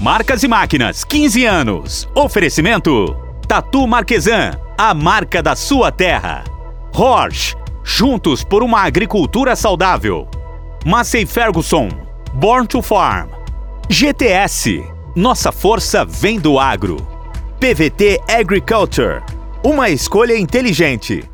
[0.00, 2.08] Marcas e Máquinas, 15 anos.
[2.14, 3.16] Oferecimento:
[3.48, 6.44] Tatu Marquesan, a marca da sua terra.
[6.94, 10.28] Horsch, juntos por uma agricultura saudável.
[10.86, 11.88] Massey Ferguson,
[12.32, 13.28] Born to Farm.
[13.88, 14.84] GTS,
[15.16, 16.96] nossa força vem do agro.
[17.58, 19.20] PVT Agriculture,
[19.64, 21.28] uma escolha inteligente.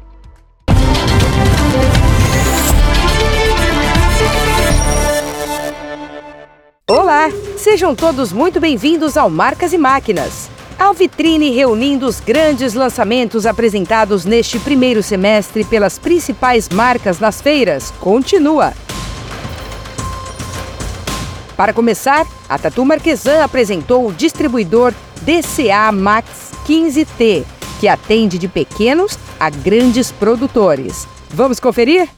[6.91, 10.51] Olá, sejam todos muito bem-vindos ao Marcas e Máquinas.
[10.79, 17.91] A vitrine reunindo os grandes lançamentos apresentados neste primeiro semestre pelas principais marcas nas feiras
[18.01, 18.75] continua.
[21.57, 27.47] Para começar, a Tatu Marquesan apresentou o distribuidor DCA Max 15T,
[27.81, 31.09] que atende de pequenos a grandes produtores.
[31.31, 32.11] Vamos conferir?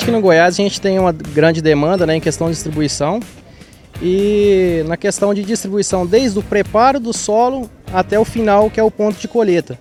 [0.00, 3.20] Aqui no Goiás a gente tem uma grande demanda né, em questão de distribuição
[4.00, 8.82] e na questão de distribuição desde o preparo do solo até o final que é
[8.82, 9.78] o ponto de colheita.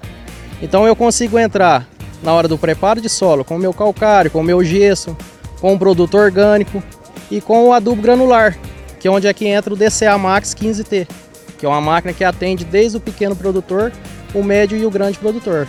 [0.62, 1.88] Então eu consigo entrar
[2.22, 5.16] na hora do preparo de solo com o meu calcário, com o meu gesso,
[5.62, 6.84] com o produto orgânico
[7.32, 8.58] e com o adubo granular,
[9.00, 11.08] que é onde é que entra o DCA Max 15T,
[11.58, 13.94] que é uma máquina que atende desde o pequeno produtor,
[14.34, 15.66] o médio e o grande produtor.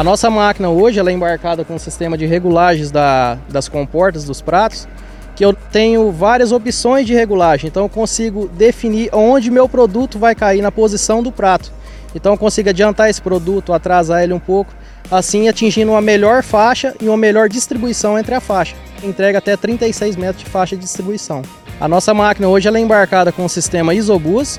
[0.00, 4.24] A nossa máquina hoje ela é embarcada com um sistema de regulagens da, das comportas
[4.24, 4.88] dos pratos,
[5.36, 10.34] que eu tenho várias opções de regulagem, então eu consigo definir onde meu produto vai
[10.34, 11.70] cair na posição do prato.
[12.14, 14.72] Então eu consigo adiantar esse produto, atrasar ele um pouco,
[15.10, 18.74] assim atingindo uma melhor faixa e uma melhor distribuição entre a faixa.
[19.04, 21.42] Entrega até 36 metros de faixa de distribuição.
[21.78, 24.58] A nossa máquina hoje ela é embarcada com o sistema Isobus,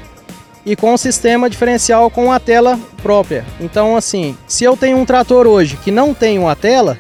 [0.66, 3.46] e com o sistema diferencial com a tela própria.
[3.60, 6.98] Então, assim, se eu tenho um trator hoje que não tem uma tela,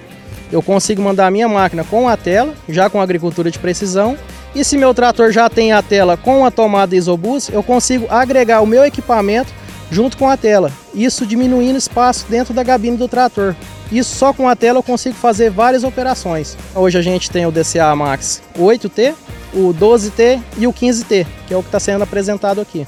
[0.52, 4.18] eu consigo mandar a minha máquina com a tela, já com agricultura de precisão.
[4.54, 8.62] E se meu trator já tem a tela com a tomada Isobus, eu consigo agregar
[8.62, 9.54] o meu equipamento
[9.90, 10.72] junto com a tela.
[10.94, 13.56] Isso diminuindo espaço dentro da gabine do trator.
[13.92, 16.58] Isso só com a tela eu consigo fazer várias operações.
[16.74, 19.14] Hoje a gente tem o DCA Max 8T,
[19.54, 22.88] o 12T e o 15T, que é o que está sendo apresentado aqui.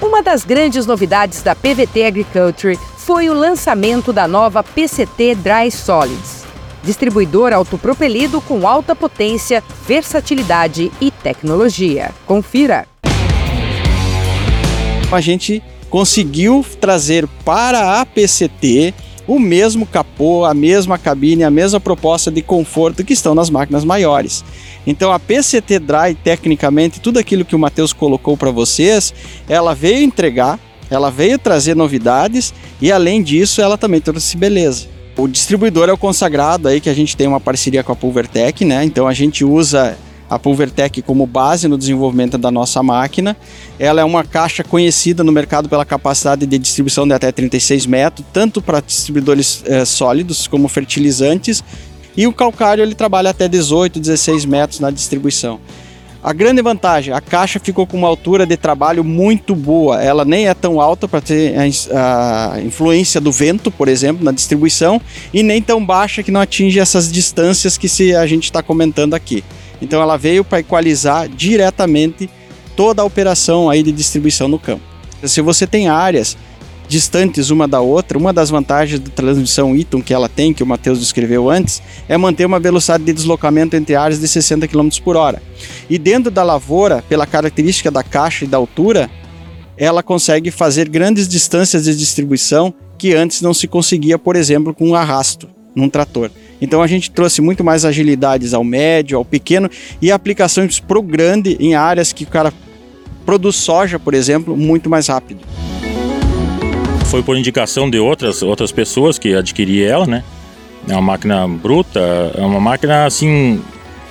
[0.00, 6.44] Uma das grandes novidades da PVT Agriculture foi o lançamento da nova PCT Dry Solids,
[6.84, 12.12] distribuidor autopropelido com alta potência, versatilidade e tecnologia.
[12.26, 12.86] Confira.
[15.10, 15.60] A gente
[15.90, 18.94] conseguiu trazer para a PCT
[19.28, 23.84] o mesmo capô, a mesma cabine, a mesma proposta de conforto que estão nas máquinas
[23.84, 24.42] maiores.
[24.86, 29.12] Então a PCT Dry, tecnicamente, tudo aquilo que o Matheus colocou para vocês,
[29.46, 30.58] ela veio entregar,
[30.90, 34.88] ela veio trazer novidades e além disso ela também trouxe beleza.
[35.14, 38.64] O distribuidor é o consagrado aí que a gente tem uma parceria com a Pulvertec,
[38.64, 38.82] né?
[38.84, 43.36] Então a gente usa a Pulvertec como base no desenvolvimento da nossa máquina.
[43.78, 48.26] Ela é uma caixa conhecida no mercado pela capacidade de distribuição de até 36 metros,
[48.32, 51.62] tanto para distribuidores eh, sólidos como fertilizantes
[52.18, 55.60] e o calcário ele trabalha até 18, 16 metros na distribuição.
[56.20, 60.02] A grande vantagem, a caixa ficou com uma altura de trabalho muito boa.
[60.02, 64.32] Ela nem é tão alta para ter a, a, influência do vento, por exemplo, na
[64.32, 65.00] distribuição,
[65.32, 69.14] e nem tão baixa que não atinge essas distâncias que se a gente está comentando
[69.14, 69.44] aqui.
[69.80, 72.28] Então ela veio para equalizar diretamente
[72.76, 74.82] toda a operação aí de distribuição no campo.
[75.24, 76.36] Se você tem áreas
[76.88, 80.66] distantes uma da outra, uma das vantagens da transmissão Eaton que ela tem, que o
[80.66, 85.16] Matheus descreveu antes, é manter uma velocidade de deslocamento entre áreas de 60 km por
[85.16, 85.42] hora.
[85.88, 89.10] E dentro da lavoura, pela característica da caixa e da altura,
[89.76, 94.88] ela consegue fazer grandes distâncias de distribuição que antes não se conseguia, por exemplo, com
[94.88, 96.30] um arrasto num trator.
[96.60, 99.70] Então a gente trouxe muito mais agilidades ao médio, ao pequeno
[100.02, 102.52] e aplicações para o grande em áreas que o cara
[103.24, 105.40] produz soja, por exemplo, muito mais rápido
[107.08, 110.22] foi por indicação de outras, outras pessoas que adquiri ela, né?
[110.86, 112.00] É uma máquina bruta,
[112.34, 113.62] é uma máquina assim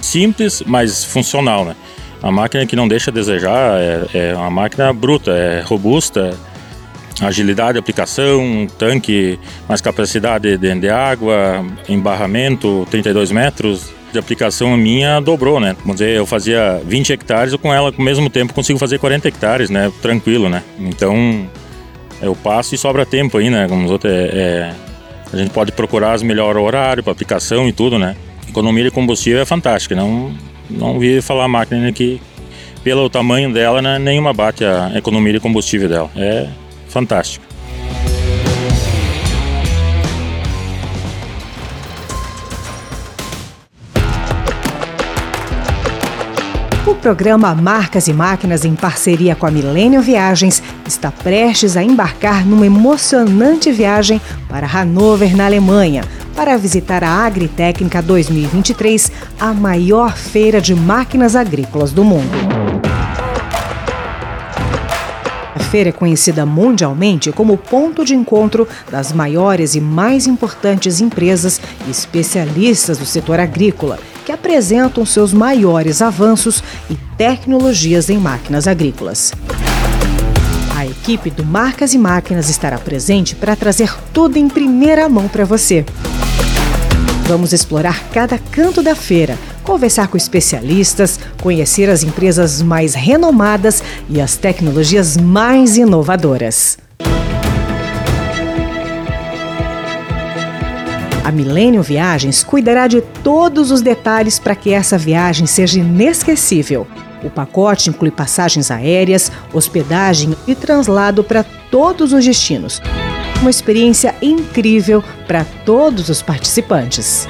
[0.02, 1.76] simples, mas funcional, né?
[2.22, 6.36] A máquina que não deixa a desejar, é, é uma máquina bruta, é robusta,
[7.22, 15.20] agilidade de aplicação, tanque, mais capacidade de, de água, embarramento, 32 metros, de aplicação minha
[15.20, 15.76] dobrou, né?
[15.80, 19.28] Vamos dizer, eu fazia 20 hectares, com ela, com o mesmo tempo, consigo fazer 40
[19.28, 19.92] hectares, né?
[20.02, 20.64] Tranquilo, né?
[20.80, 21.48] Então,
[22.22, 23.68] eu passo e sobra tempo aí, né?
[23.68, 24.74] Como os outros, é, é,
[25.32, 28.16] a gente pode procurar os melhores horários para aplicação e tudo, né?
[28.48, 29.96] Economia de combustível é fantástica.
[29.96, 30.32] Não,
[30.70, 32.22] não vi falar a máquina que,
[32.84, 36.10] pelo tamanho dela, né, nenhuma bate a economia de combustível dela.
[36.16, 36.48] É
[36.90, 37.46] Fantástico.
[46.88, 52.46] O programa Marcas e Máquinas, em parceria com a Millennium Viagens, está prestes a embarcar
[52.46, 60.62] numa emocionante viagem para Hanover, na Alemanha, para visitar a Agritécnica 2023, a maior feira
[60.62, 62.47] de máquinas agrícolas do mundo.
[65.68, 71.92] Feira é conhecida mundialmente como ponto de encontro das maiores e mais importantes empresas e
[71.92, 79.34] especialistas do setor agrícola, que apresentam seus maiores avanços e tecnologias em máquinas agrícolas.
[80.76, 85.44] A equipe do Marcas e Máquinas estará presente para trazer tudo em primeira mão para
[85.44, 85.84] você.
[87.28, 94.22] Vamos explorar cada canto da feira, conversar com especialistas, conhecer as empresas mais renomadas e
[94.22, 96.78] as tecnologias mais inovadoras.
[101.22, 106.88] A Millennium Viagens cuidará de todos os detalhes para que essa viagem seja inesquecível.
[107.22, 112.82] O pacote inclui passagens aéreas, hospedagem e translado para todos os destinos.
[113.40, 117.28] Uma experiência incrível para todos os participantes.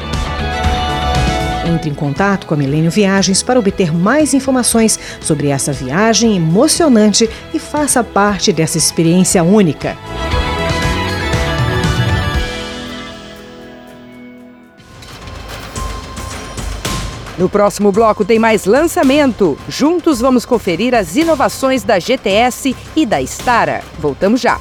[1.68, 7.30] Entre em contato com a Milênio Viagens para obter mais informações sobre essa viagem emocionante
[7.54, 9.98] e faça parte dessa experiência única.
[17.38, 19.60] No próximo bloco tem mais lançamento.
[19.68, 23.84] Juntos vamos conferir as inovações da GTS e da Stara.
[24.00, 24.58] Voltamos já.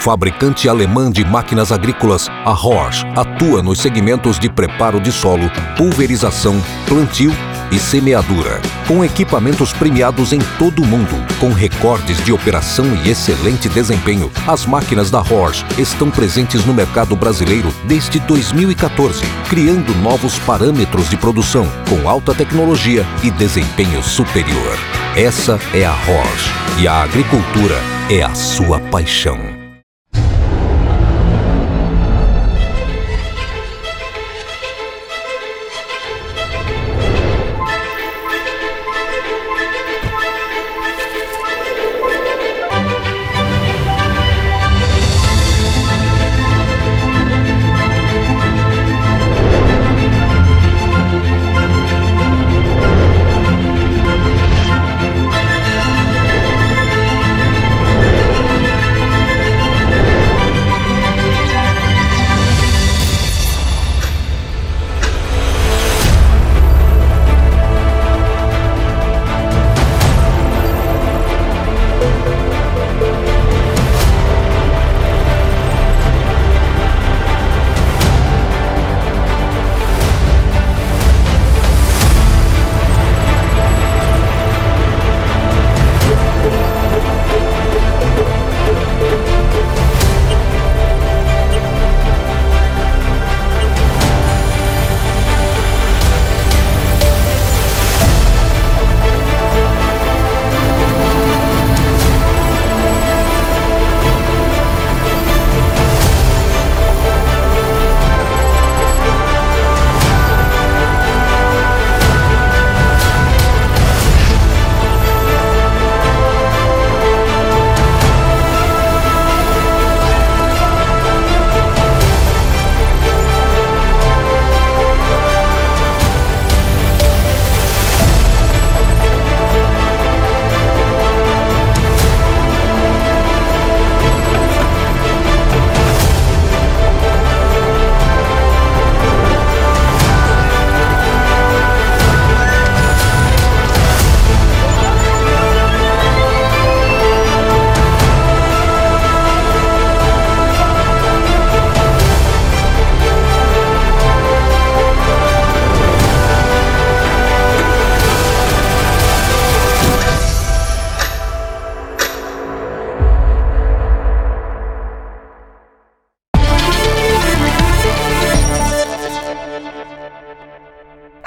[0.00, 6.58] Fabricante alemã de máquinas agrícolas, a Horsch atua nos segmentos de preparo de solo, pulverização,
[6.88, 7.30] plantio
[7.70, 13.68] e semeadura, com equipamentos premiados em todo o mundo, com recordes de operação e excelente
[13.68, 14.32] desempenho.
[14.48, 19.20] As máquinas da Horsch estão presentes no mercado brasileiro desde 2014,
[19.50, 24.78] criando novos parâmetros de produção com alta tecnologia e desempenho superior.
[25.14, 26.50] Essa é a Horsch
[26.80, 27.76] e a agricultura
[28.08, 29.49] é a sua paixão.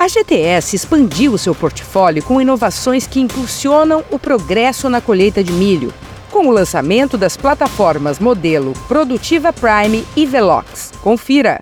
[0.07, 5.93] GTS expandiu seu portfólio com inovações que impulsionam o progresso na colheita de milho,
[6.31, 10.91] com o lançamento das plataformas modelo Produtiva Prime e Velox.
[11.01, 11.59] Confira!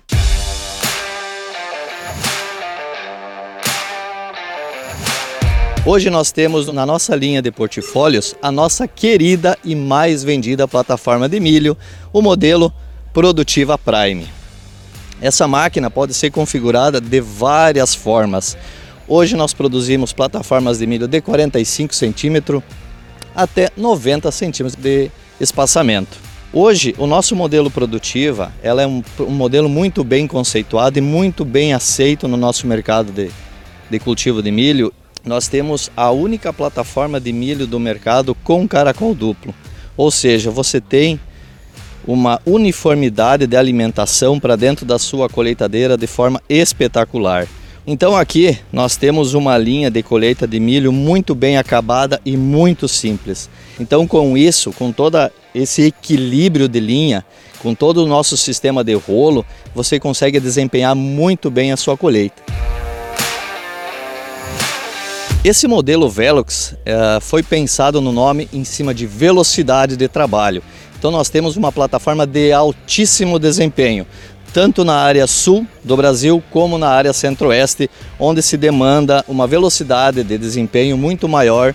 [5.84, 11.28] Hoje nós temos na nossa linha de portfólios a nossa querida e mais vendida plataforma
[11.28, 11.76] de milho,
[12.12, 12.72] o modelo
[13.12, 14.41] Produtiva Prime.
[15.22, 18.56] Essa máquina pode ser configurada de várias formas.
[19.06, 22.60] Hoje nós produzimos plataformas de milho de 45 centímetros
[23.32, 26.18] até 90 centímetros de espaçamento.
[26.52, 31.44] Hoje, o nosso modelo produtiva ela é um, um, modelo muito bem conceituado e muito
[31.44, 33.30] bem aceito no nosso mercado de,
[33.88, 34.92] de cultivo de milho.
[35.24, 39.54] Nós temos a única plataforma de milho do mercado com caracol duplo.
[39.96, 41.20] Ou seja, você tem
[42.06, 47.46] uma uniformidade de alimentação para dentro da sua colheitadeira de forma espetacular.
[47.86, 52.86] Então aqui nós temos uma linha de colheita de milho muito bem acabada e muito
[52.86, 53.50] simples.
[53.78, 55.18] Então com isso, com todo
[55.54, 57.24] esse equilíbrio de linha,
[57.58, 59.44] com todo o nosso sistema de rolo,
[59.74, 62.42] você consegue desempenhar muito bem a sua colheita.
[65.44, 70.62] Esse modelo Velox é, foi pensado no nome em cima de velocidade de trabalho.
[71.02, 74.06] Então nós temos uma plataforma de altíssimo desempenho,
[74.54, 77.90] tanto na área sul do Brasil como na área centro-oeste,
[78.20, 81.74] onde se demanda uma velocidade de desempenho muito maior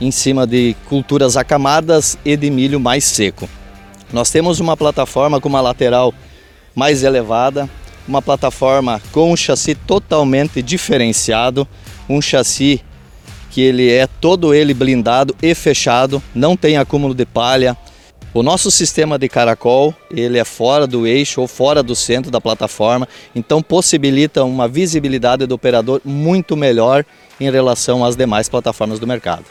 [0.00, 3.46] em cima de culturas acamadas e de milho mais seco.
[4.10, 6.14] Nós temos uma plataforma com uma lateral
[6.74, 7.68] mais elevada,
[8.08, 11.68] uma plataforma com um chassi totalmente diferenciado,
[12.08, 12.80] um chassi
[13.50, 17.76] que ele é todo ele blindado e fechado, não tem acúmulo de palha.
[18.34, 22.40] O nosso sistema de caracol, ele é fora do eixo ou fora do centro da
[22.40, 27.04] plataforma, então possibilita uma visibilidade do operador muito melhor
[27.38, 29.44] em relação às demais plataformas do mercado.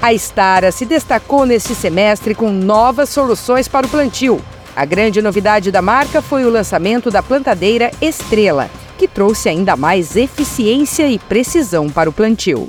[0.00, 4.40] A Stara se destacou neste semestre com novas soluções para o plantio.
[4.76, 8.70] A grande novidade da marca foi o lançamento da plantadeira Estrela,
[9.02, 12.68] que trouxe ainda mais eficiência e precisão para o plantio.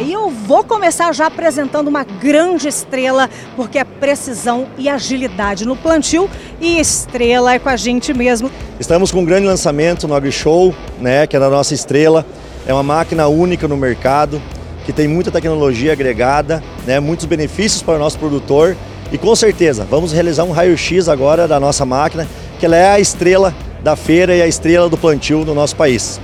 [0.00, 5.74] E eu vou começar já apresentando uma grande estrela, porque é precisão e agilidade no
[5.74, 6.30] plantio
[6.60, 8.48] e estrela é com a gente mesmo.
[8.78, 12.24] Estamos com um grande lançamento no AgriShow, né, que é da nossa estrela.
[12.64, 14.40] É uma máquina única no mercado,
[14.86, 18.76] que tem muita tecnologia agregada, né, muitos benefícios para o nosso produtor
[19.10, 22.28] e com certeza, vamos realizar um raio-x agora da nossa máquina,
[22.60, 26.20] que ela é a estrela da feira e a estrela do plantio no nosso país.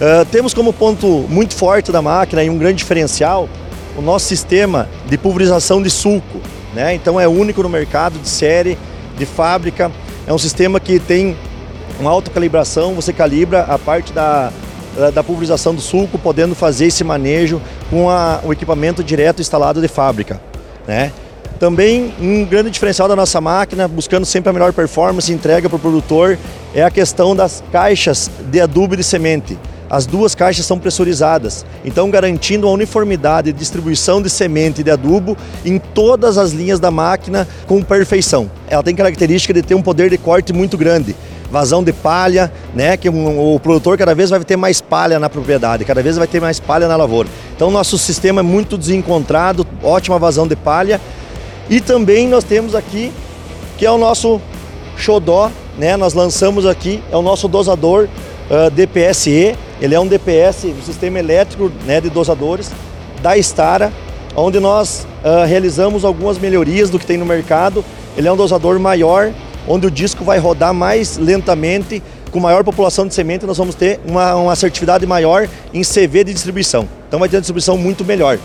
[0.00, 3.48] Uh, temos como ponto muito forte da máquina e um grande diferencial
[3.98, 6.40] o nosso sistema de pulverização de sulco.
[6.72, 6.94] Né?
[6.94, 8.78] Então é único no mercado, de série,
[9.16, 9.90] de fábrica.
[10.26, 11.36] É um sistema que tem
[11.98, 14.52] uma autocalibração, você calibra a parte da,
[15.12, 17.60] da pulverização do sulco, podendo fazer esse manejo
[17.90, 20.40] com a, o equipamento direto instalado de fábrica.
[20.86, 21.12] Né?
[21.58, 25.76] Também um grande diferencial da nossa máquina, buscando sempre a melhor performance e entrega para
[25.76, 26.38] o produtor,
[26.72, 29.58] é a questão das caixas de adubo e de semente.
[29.90, 34.90] As duas caixas são pressurizadas, então garantindo a uniformidade de distribuição de semente e de
[34.90, 38.50] adubo em todas as linhas da máquina com perfeição.
[38.68, 41.16] Ela tem característica de ter um poder de corte muito grande,
[41.50, 42.98] vazão de palha, né?
[42.98, 46.40] Que o produtor cada vez vai ter mais palha na propriedade, cada vez vai ter
[46.40, 47.28] mais palha na lavoura.
[47.56, 51.00] Então nosso sistema é muito desencontrado, ótima vazão de palha
[51.70, 53.12] e também nós temos aqui,
[53.76, 54.40] que é o nosso
[54.96, 55.96] xodó, né?
[55.96, 58.08] Nós lançamos aqui, é o nosso dosador
[58.50, 59.54] uh, DPSE.
[59.80, 62.70] Ele é um DPS, um sistema elétrico né, de dosadores
[63.22, 63.92] da Stara,
[64.34, 67.84] onde nós uh, realizamos algumas melhorias do que tem no mercado.
[68.16, 69.30] Ele é um dosador maior,
[69.68, 74.00] onde o disco vai rodar mais lentamente, com maior população de semente, nós vamos ter
[74.06, 76.88] uma, uma assertividade maior em CV de distribuição.
[77.06, 78.38] Então vai ter uma distribuição muito melhor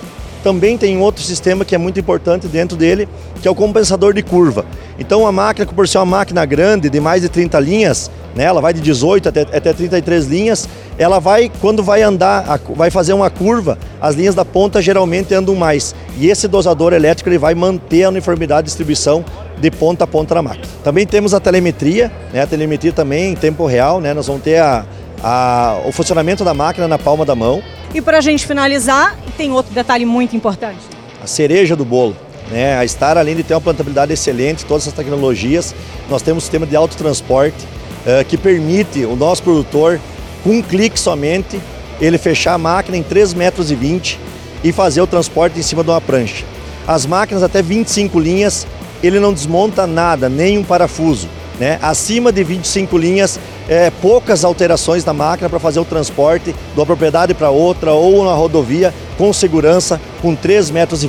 [0.44, 3.08] também tem outro sistema que é muito importante dentro dele,
[3.42, 4.66] que é o compensador de curva.
[5.00, 8.60] Então a máquina, por ser uma máquina grande, de mais de 30 linhas, né, ela
[8.60, 13.30] vai de 18 até, até 33 linhas, ela vai, quando vai andar, vai fazer uma
[13.30, 15.96] curva, as linhas da ponta geralmente andam mais.
[16.18, 19.24] E esse dosador elétrico ele vai manter a uniformidade de distribuição
[19.58, 20.66] de ponta a ponta da máquina.
[20.84, 24.58] Também temos a telemetria, né, a telemetria também em tempo real, né, nós vamos ter
[24.58, 24.86] a,
[25.24, 27.64] a, o funcionamento da máquina na palma da mão.
[27.94, 30.80] E para a gente finalizar, tem outro detalhe muito importante.
[31.24, 32.16] A cereja do bolo.
[32.52, 32.78] Né?
[32.78, 35.74] A Star, além de ter uma plantabilidade excelente, todas essas tecnologias,
[36.10, 37.66] nós temos um sistema de autotransporte
[38.06, 40.00] uh, que permite o nosso produtor,
[40.44, 41.60] com um clique somente,
[42.02, 44.20] ele fechar a máquina em 3,20 metros e, 20
[44.64, 46.44] e fazer o transporte em cima de uma prancha.
[46.86, 48.68] As máquinas até 25 linhas,
[49.02, 51.30] ele não desmonta nada, nem um parafuso.
[51.60, 51.80] Né?
[51.82, 56.86] Acima de 25 linhas, é, poucas alterações na máquina para fazer o transporte de uma
[56.86, 61.04] propriedade para outra ou na rodovia com segurança com 3,20 metros.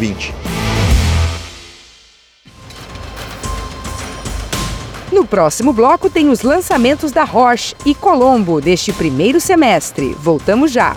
[5.12, 10.14] No próximo bloco tem os lançamentos da Roche e Colombo deste primeiro semestre.
[10.18, 10.96] Voltamos já.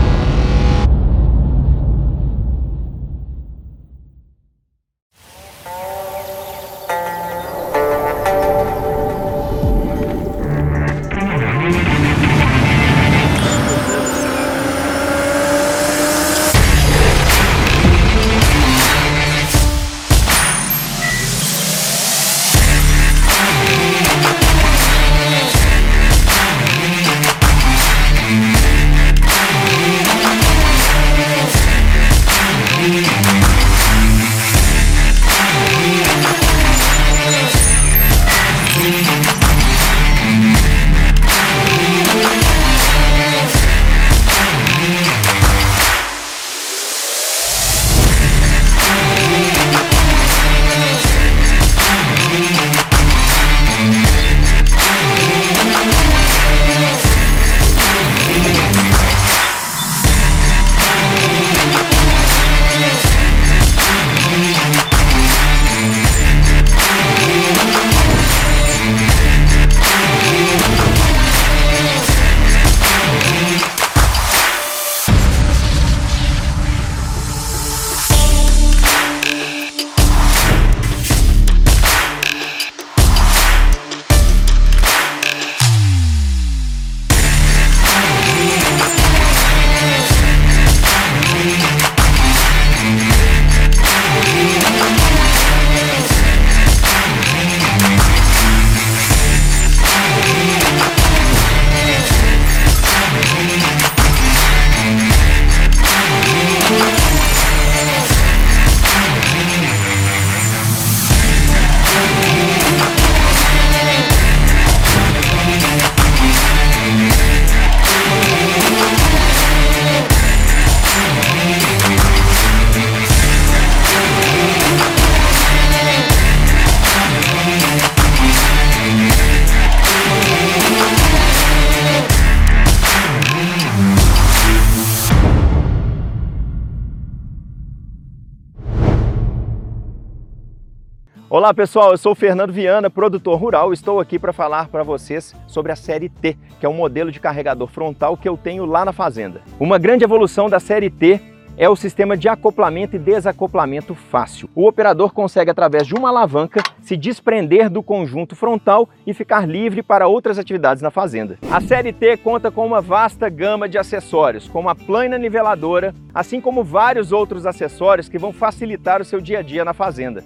[141.41, 143.73] Olá pessoal, eu sou o Fernando Viana, produtor rural.
[143.73, 147.19] Estou aqui para falar para vocês sobre a série T, que é um modelo de
[147.19, 149.41] carregador frontal que eu tenho lá na fazenda.
[149.59, 151.19] Uma grande evolução da série T
[151.57, 154.51] é o sistema de acoplamento e desacoplamento fácil.
[154.53, 159.81] O operador consegue, através de uma alavanca, se desprender do conjunto frontal e ficar livre
[159.81, 161.39] para outras atividades na fazenda.
[161.49, 166.39] A série T conta com uma vasta gama de acessórios, como a plana niveladora, assim
[166.39, 170.23] como vários outros acessórios que vão facilitar o seu dia a dia na fazenda.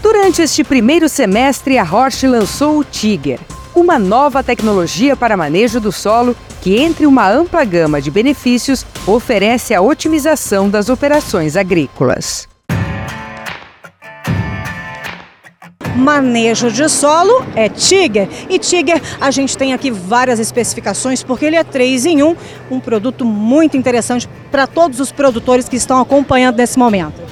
[0.00, 3.40] Durante este primeiro semestre, a Roche lançou o Tiger,
[3.74, 9.74] uma nova tecnologia para manejo do solo que, entre uma ampla gama de benefícios, oferece
[9.74, 12.48] a otimização das operações agrícolas.
[15.96, 18.28] manejo de solo é Tiger.
[18.48, 22.36] E Tiger, a gente tem aqui várias especificações, porque ele é 3 em 1,
[22.70, 27.25] um produto muito interessante para todos os produtores que estão acompanhando nesse momento.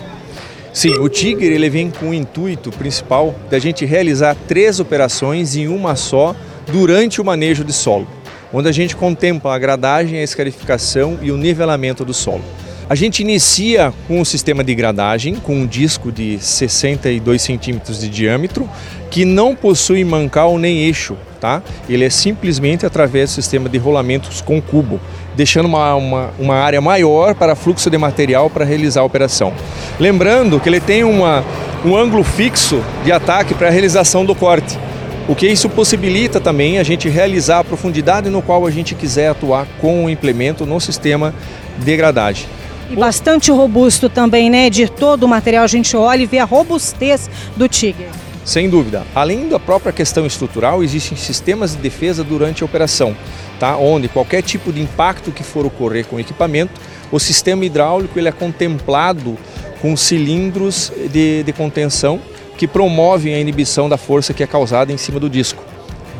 [0.74, 5.68] Sim, o Tiger ele vem com o intuito principal da gente realizar três operações em
[5.68, 6.34] uma só
[6.66, 8.08] durante o manejo de solo,
[8.52, 12.42] onde a gente contempla a gradagem, a escarificação e o nivelamento do solo.
[12.90, 18.08] A gente inicia com um sistema de gradagem, com um disco de 62 centímetros de
[18.08, 18.68] diâmetro,
[19.12, 21.62] que não possui mancal nem eixo, tá?
[21.88, 25.00] Ele é simplesmente através do sistema de rolamentos com cubo,
[25.36, 29.52] deixando uma, uma, uma área maior para fluxo de material para realizar a operação.
[29.98, 31.44] Lembrando que ele tem uma,
[31.84, 34.78] um ângulo fixo de ataque para a realização do corte.
[35.26, 39.28] O que isso possibilita também a gente realizar a profundidade no qual a gente quiser
[39.28, 41.34] atuar com o implemento no sistema
[41.78, 42.46] de gradagem.
[42.90, 44.68] E bastante robusto também, né?
[44.68, 48.08] De todo o material a gente olha e vê a robustez do Tiger.
[48.44, 49.06] Sem dúvida.
[49.14, 53.16] Além da própria questão estrutural, existem sistemas de defesa durante a operação,
[53.58, 53.76] tá?
[53.76, 56.78] onde qualquer tipo de impacto que for ocorrer com o equipamento,
[57.10, 59.38] o sistema hidráulico ele é contemplado
[59.80, 62.20] com cilindros de, de contenção
[62.58, 65.64] que promovem a inibição da força que é causada em cima do disco,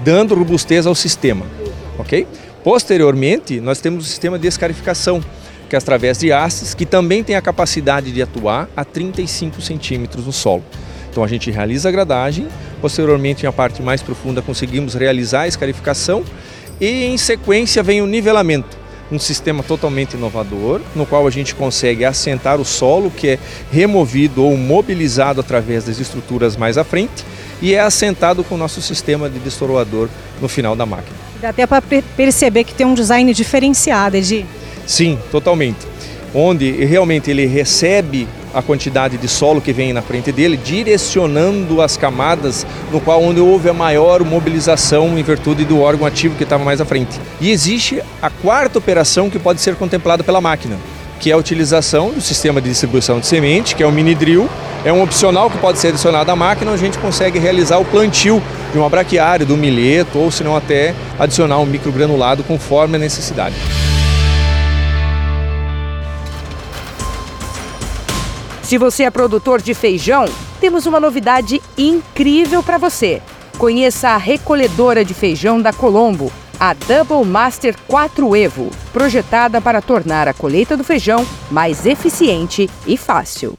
[0.03, 1.47] dando robustez ao sistema.
[1.99, 2.27] ok?
[2.63, 5.23] Posteriormente, nós temos o sistema de escarificação,
[5.69, 10.25] que é através de hastes, que também tem a capacidade de atuar a 35 centímetros
[10.25, 10.65] no solo.
[11.15, 12.49] Então a gente realiza a gradagem,
[12.81, 16.25] posteriormente, em a parte mais profunda, conseguimos realizar a escarificação
[16.81, 18.77] e, em sequência, vem o nivelamento.
[19.13, 23.39] Um sistema totalmente inovador, no qual a gente consegue assentar o solo, que é
[23.71, 27.25] removido ou mobilizado através das estruturas mais à frente,
[27.63, 30.09] e é assentado com o nosso sistema de destoroador
[30.43, 31.17] no final da máquina.
[31.41, 31.81] Dá até para
[32.17, 34.45] perceber que tem um design diferenciado, Edi.
[34.85, 35.87] Sim, totalmente.
[36.35, 41.97] Onde realmente ele recebe a quantidade de solo que vem na frente dele, direcionando as
[41.97, 46.65] camadas no qual onde houve a maior mobilização em virtude do órgão ativo que estava
[46.65, 47.21] mais à frente.
[47.41, 50.79] E existe a quarta operação que pode ser contemplada pela máquina,
[51.21, 54.49] que é a utilização do sistema de distribuição de semente, que é o mini drill.
[54.85, 57.85] É um opcional que pode ser adicionado à máquina, onde a gente consegue realizar o
[57.85, 62.99] plantio de uma braquiária, do milheto, ou se não até adicionar um microgranulado conforme a
[62.99, 63.55] necessidade.
[68.75, 70.25] Se você é produtor de feijão,
[70.61, 73.23] temos uma novidade incrível para você.
[73.57, 80.27] Conheça a recolhedora de feijão da Colombo, a Double Master 4 Evo, projetada para tornar
[80.27, 83.57] a colheita do feijão mais eficiente e fácil.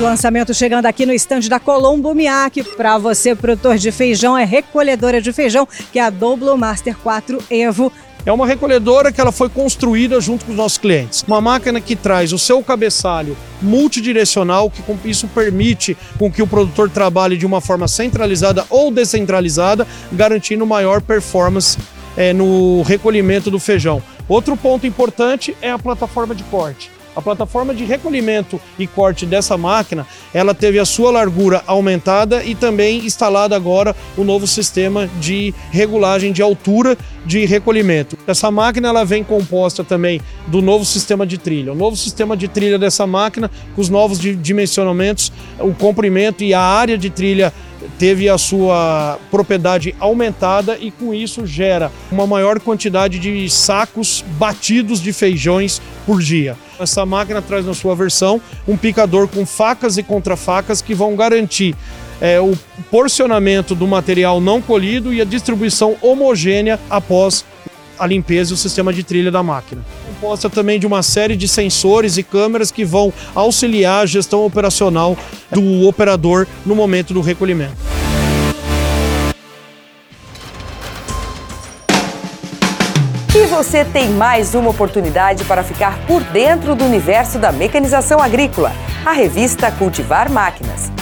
[0.00, 2.64] Lançamento chegando aqui no estande da Colombo Miak.
[2.76, 7.38] Para você, produtor de feijão, é recolhedora de feijão, que é a Double Master 4
[7.48, 7.92] Evo.
[8.24, 11.24] É uma recolhedora que ela foi construída junto com os nossos clientes.
[11.26, 16.88] Uma máquina que traz o seu cabeçalho multidirecional, que isso permite com que o produtor
[16.88, 21.76] trabalhe de uma forma centralizada ou descentralizada, garantindo maior performance
[22.16, 24.00] é, no recolhimento do feijão.
[24.28, 26.91] Outro ponto importante é a plataforma de corte.
[27.14, 32.54] A plataforma de recolhimento e corte dessa máquina, ela teve a sua largura aumentada e
[32.54, 38.18] também instalada agora o novo sistema de regulagem de altura de recolhimento.
[38.26, 41.72] Essa máquina ela vem composta também do novo sistema de trilha.
[41.72, 46.60] O novo sistema de trilha dessa máquina, com os novos dimensionamentos, o comprimento e a
[46.60, 47.52] área de trilha
[47.98, 55.00] teve a sua propriedade aumentada e com isso gera uma maior quantidade de sacos batidos
[55.00, 56.56] de feijões por dia.
[56.78, 61.76] Essa máquina traz na sua versão um picador com facas e contrafacas que vão garantir
[62.20, 62.56] é, o
[62.90, 67.44] porcionamento do material não colhido e a distribuição homogênea após
[67.98, 69.84] a limpeza e o sistema de trilha da máquina.
[70.22, 75.18] Composta também de uma série de sensores e câmeras que vão auxiliar a gestão operacional
[75.50, 77.74] do operador no momento do recolhimento.
[83.34, 88.72] E você tem mais uma oportunidade para ficar por dentro do universo da mecanização agrícola,
[89.04, 91.01] a revista Cultivar Máquinas.